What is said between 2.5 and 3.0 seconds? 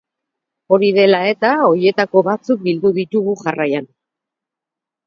bildu